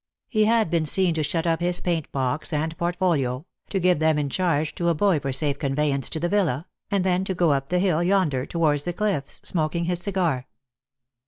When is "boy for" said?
4.95-5.31